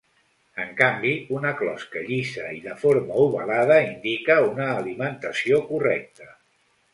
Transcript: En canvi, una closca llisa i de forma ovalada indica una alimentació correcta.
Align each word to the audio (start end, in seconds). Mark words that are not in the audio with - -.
En 0.61 0.69
canvi, 0.77 1.09
una 1.39 1.51
closca 1.59 2.01
llisa 2.07 2.45
i 2.59 2.61
de 2.63 2.73
forma 2.85 3.19
ovalada 3.25 3.77
indica 3.91 4.39
una 4.47 4.67
alimentació 4.79 5.61
correcta. 5.69 6.33